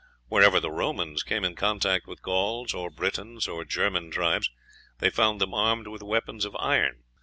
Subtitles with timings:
[0.29, 4.49] Wherever the Romans came in contact with Gauls, or Britons, or German tribes,
[4.97, 7.03] they found them armed with weapons of iron.